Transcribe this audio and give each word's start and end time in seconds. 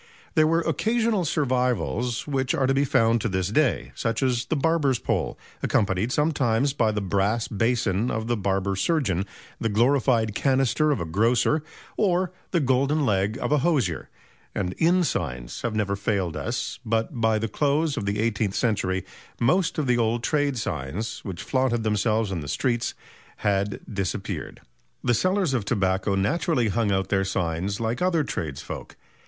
There 0.33 0.47
were 0.47 0.61
occasional 0.61 1.25
survivals 1.25 2.25
which 2.25 2.55
are 2.55 2.65
to 2.65 2.73
be 2.73 2.85
found 2.85 3.21
to 3.21 3.29
this 3.29 3.49
day, 3.49 3.91
such 3.93 4.23
as 4.23 4.45
the 4.45 4.55
barber's 4.55 4.97
pole, 4.97 5.37
accompanied 5.61 6.11
sometimes 6.11 6.73
by 6.73 6.91
the 6.91 7.03
brass 7.03 7.47
basin 7.47 8.09
of 8.09 8.25
the 8.25 8.35
barber 8.35 8.75
surgeon, 8.75 9.27
the 9.59 9.69
glorified 9.69 10.33
canister 10.33 10.89
of 10.89 10.99
a 10.99 11.05
grocer 11.05 11.61
or 11.97 12.31
the 12.49 12.59
golden 12.59 13.05
leg 13.05 13.37
of 13.39 13.51
a 13.51 13.59
hosier; 13.59 14.09
and 14.55 14.73
inn 14.79 15.03
signs 15.03 15.61
have 15.61 15.75
never 15.75 15.95
failed 15.95 16.35
us; 16.35 16.79
but 16.83 17.21
by 17.21 17.37
the 17.37 17.47
close 17.47 17.95
of 17.95 18.07
the 18.07 18.19
eighteenth 18.19 18.55
century 18.55 19.05
most 19.39 19.77
of 19.77 19.85
the 19.85 19.99
old 19.99 20.23
trade 20.23 20.57
signs 20.57 21.19
which 21.19 21.43
flaunted 21.43 21.83
themselves 21.83 22.31
in 22.31 22.39
the 22.39 22.47
streets 22.47 22.95
had 23.45 23.79
disappeared. 23.87 24.61
The 25.03 25.13
sellers 25.13 25.53
of 25.53 25.63
tobacco 25.63 26.15
naturally 26.15 26.69
hung 26.69 26.91
out 26.91 27.09
their 27.09 27.23
signs 27.23 27.79
like 27.79 28.01
other 28.01 28.23
tradesfolk. 28.23 28.95